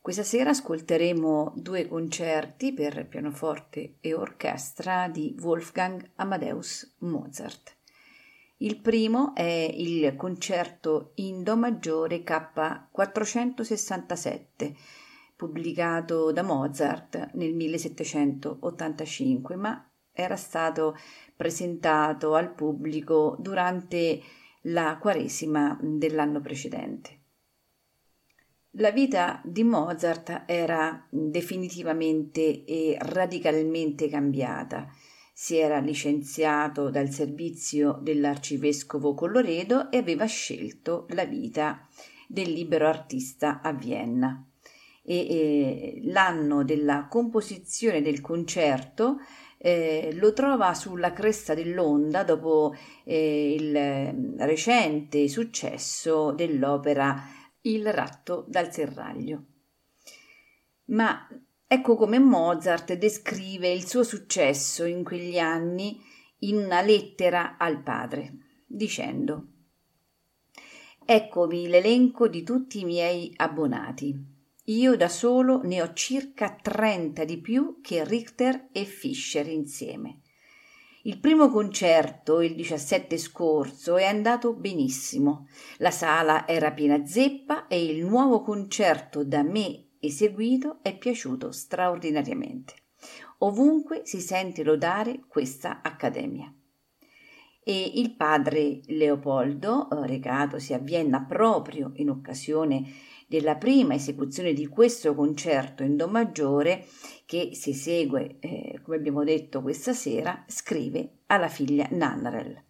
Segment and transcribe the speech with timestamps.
[0.00, 7.76] Questa sera ascolteremo due concerti per pianoforte e orchestra di Wolfgang Amadeus Mozart.
[8.58, 14.74] Il primo è il concerto in Do maggiore K467,
[15.36, 20.96] pubblicato da Mozart nel 1785, ma era stato
[21.36, 24.20] presentato al pubblico durante
[24.62, 27.17] la Quaresima dell'anno precedente.
[28.72, 34.88] La vita di Mozart era definitivamente e radicalmente cambiata.
[35.32, 41.88] Si era licenziato dal servizio dell'arcivescovo Colloredo e aveva scelto la vita
[42.26, 44.44] del libero artista a Vienna.
[45.02, 49.16] E, e l'anno della composizione del concerto
[49.56, 52.74] eh, lo trova sulla cresta dell'onda dopo
[53.04, 59.44] eh, il recente successo dell'opera il ratto dal serraglio.
[60.86, 61.28] Ma
[61.66, 66.00] ecco come Mozart descrive il suo successo in quegli anni
[66.40, 69.46] in una lettera al padre, dicendo
[71.04, 74.14] Eccomi l'elenco di tutti i miei abbonati.
[74.64, 80.20] Io da solo ne ho circa 30 di più che Richter e Fischer insieme.
[81.08, 85.48] Il primo concerto, il 17 scorso, è andato benissimo.
[85.78, 92.74] La sala era piena zeppa e il nuovo concerto da me eseguito è piaciuto straordinariamente.
[93.38, 96.52] Ovunque si sente lodare questa accademia.
[97.64, 102.84] E il padre Leopoldo, recatosi a Vienna proprio in occasione
[103.26, 106.86] della prima esecuzione di questo concerto in Do maggiore,
[107.28, 112.62] che si esegue, eh, come abbiamo detto questa sera, scrive alla figlia Nannarel.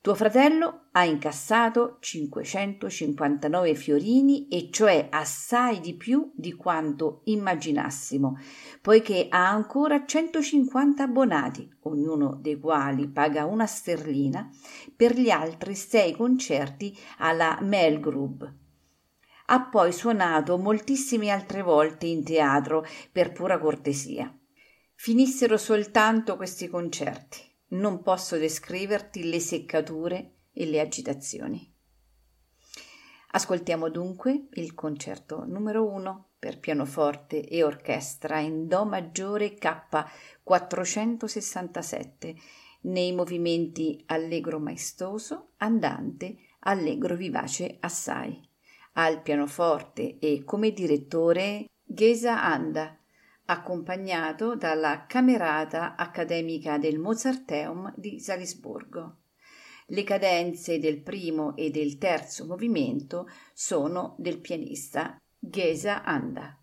[0.00, 8.36] Tuo fratello ha incassato 559 fiorini, e cioè assai di più di quanto immaginassimo,
[8.80, 14.50] poiché ha ancora 150 abbonati, ognuno dei quali paga una sterlina,
[14.96, 18.61] per gli altri sei concerti alla Melgrub,
[19.52, 24.34] ha poi suonato moltissime altre volte in teatro per pura cortesia.
[24.94, 27.38] Finissero soltanto questi concerti.
[27.72, 31.70] Non posso descriverti le seccature e le agitazioni.
[33.32, 40.06] Ascoltiamo dunque il concerto numero 1 per pianoforte e orchestra in Do maggiore K
[40.42, 42.36] 467
[42.82, 48.48] nei movimenti allegro maestoso, andante, allegro vivace assai
[48.92, 52.98] al pianoforte e come direttore Gesa Anda,
[53.46, 59.18] accompagnato dalla Camerata Accademica del Mozarteum di Salisburgo.
[59.86, 66.61] Le cadenze del primo e del terzo movimento sono del pianista Gesa Anda.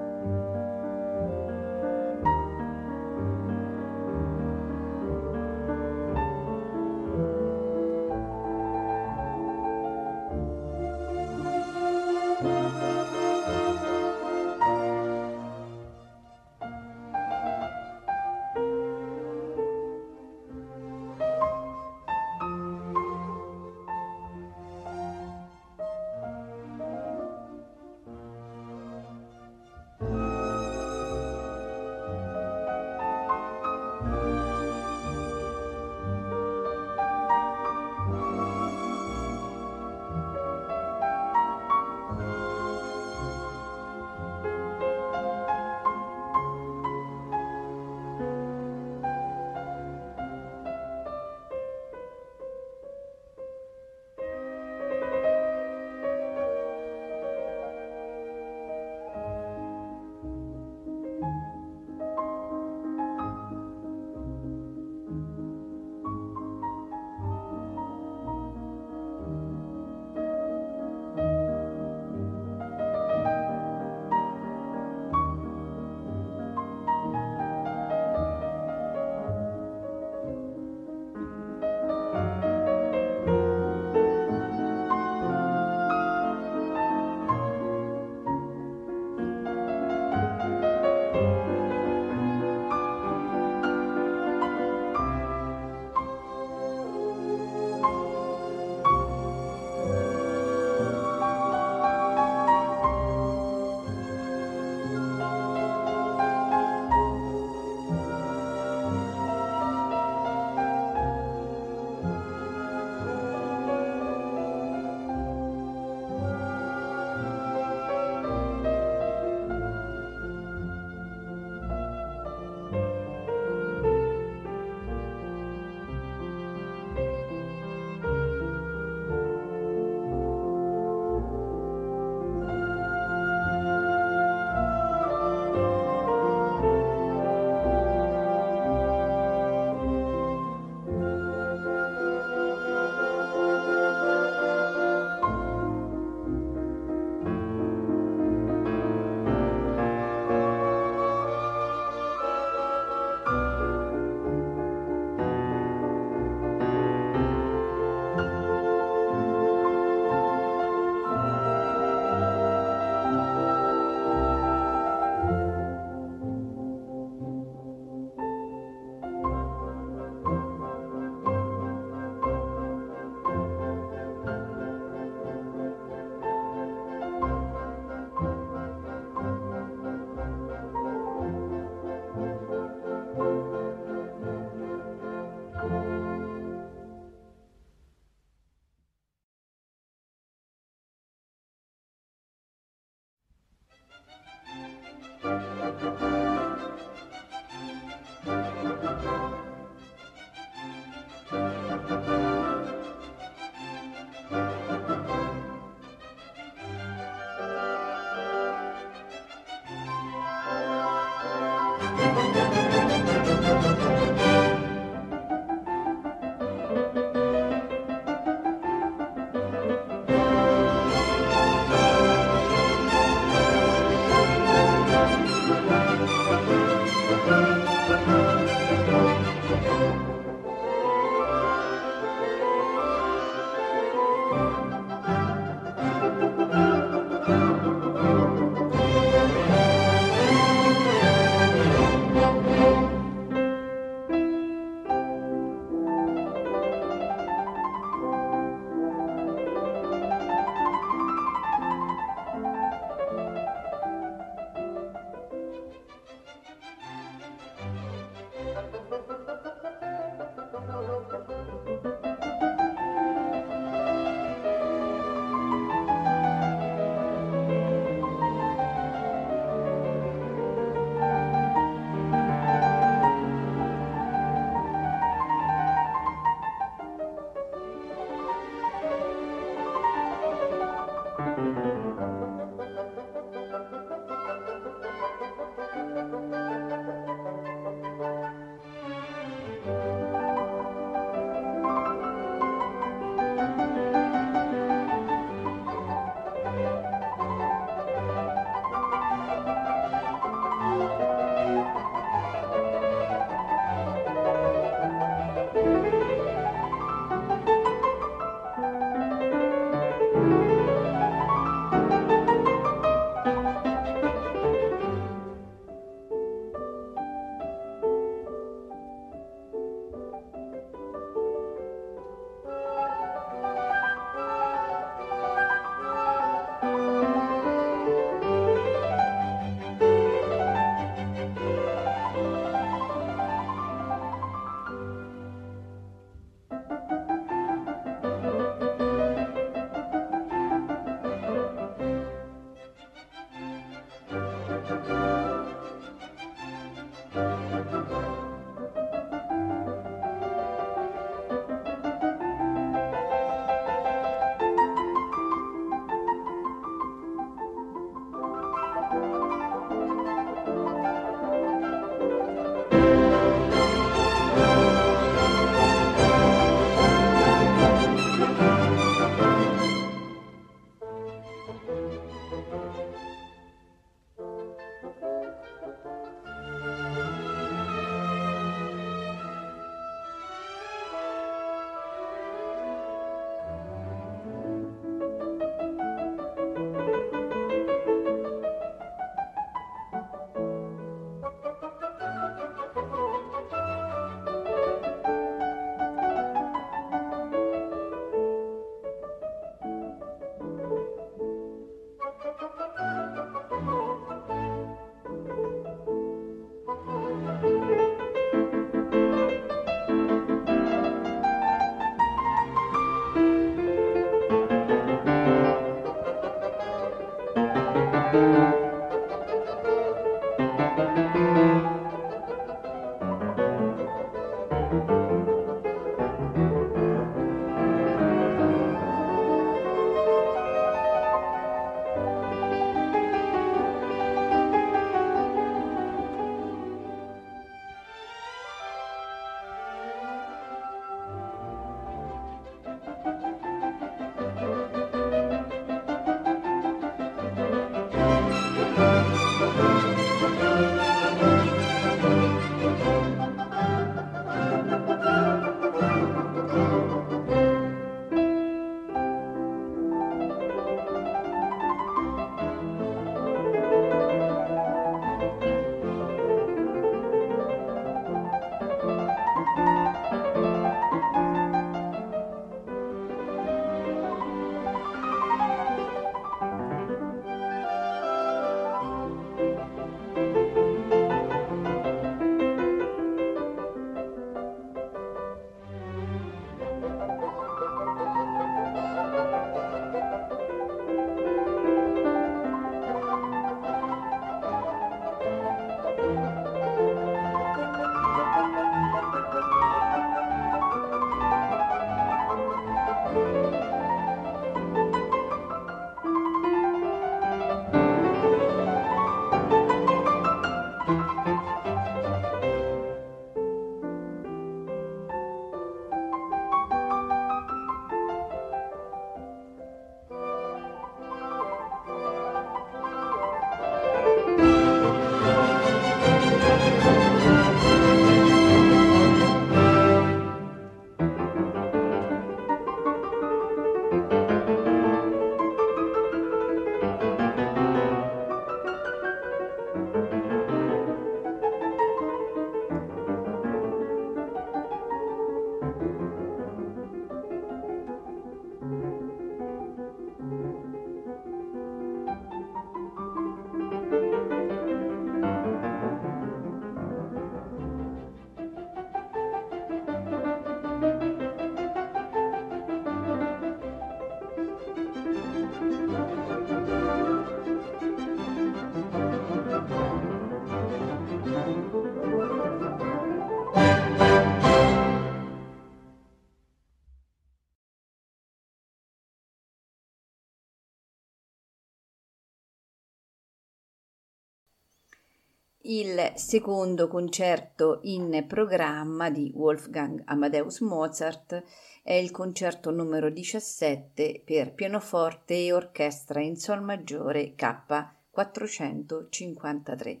[585.70, 591.42] Il secondo concerto in programma di Wolfgang Amadeus Mozart
[591.82, 600.00] è il concerto numero 17 per pianoforte e orchestra in sol maggiore K 453.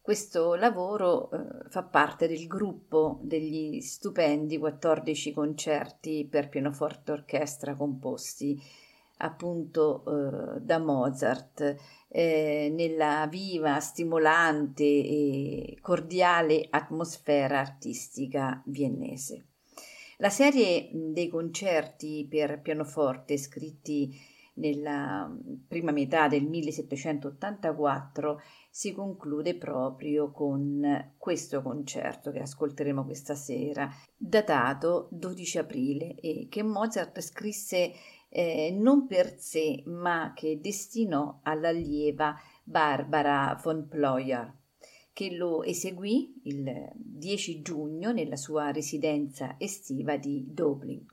[0.00, 7.76] Questo lavoro eh, fa parte del gruppo degli stupendi 14 concerti per pianoforte e orchestra
[7.76, 8.60] composti
[9.18, 11.76] appunto eh, da Mozart
[12.08, 19.46] eh, nella viva, stimolante e cordiale atmosfera artistica viennese.
[20.18, 25.30] La serie dei concerti per pianoforte scritti nella
[25.68, 35.08] prima metà del 1784 si conclude proprio con questo concerto che ascolteremo questa sera, datato
[35.10, 37.92] 12 aprile e che Mozart scrisse
[38.28, 44.52] eh, non per sé, ma che destinò all'allieva Barbara von Ployer,
[45.12, 51.04] che lo eseguì il 10 giugno nella sua residenza estiva di Dublin.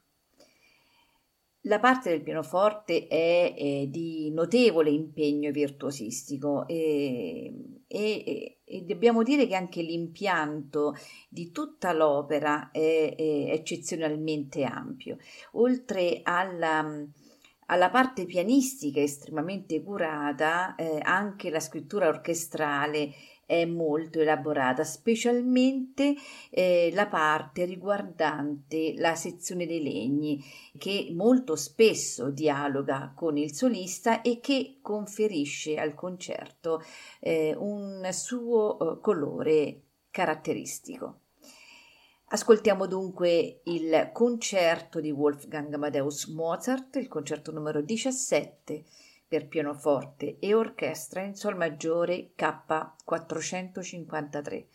[1.66, 9.48] La parte del pianoforte è, è di notevole impegno virtuosistico e, e, e, dobbiamo dire
[9.48, 10.96] che anche l'impianto
[11.30, 15.18] di tutta l'opera è, è eccezionalmente ampio.
[15.54, 17.06] Oltre alla,
[17.68, 23.14] alla parte pianistica estremamente curata, eh, anche la scrittura orchestrale
[23.46, 26.16] è molto elaborata, specialmente
[26.50, 30.44] eh, la parte riguardante la sezione dei legni,
[30.78, 36.82] che molto spesso dialoga con il solista e che conferisce al concerto
[37.20, 41.20] eh, un suo eh, colore caratteristico.
[42.34, 48.84] Ascoltiamo dunque il concerto di Wolfgang Amadeus Mozart, il concerto numero 17
[49.34, 54.68] per pianoforte e orchestra in sol maggiore K 453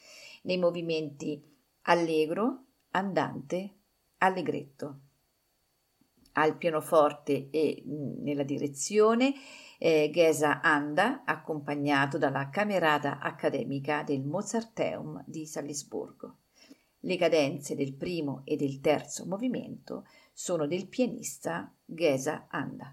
[0.43, 1.41] nei movimenti
[1.83, 3.75] allegro, andante,
[4.19, 4.99] allegretto.
[6.33, 9.33] Al pianoforte e mm, nella direzione
[9.79, 16.39] eh, Gesa Anda, accompagnato dalla Camerata Accademica del Mozarteum di Salisburgo.
[16.99, 22.93] Le cadenze del primo e del terzo movimento sono del pianista Gesa Anda.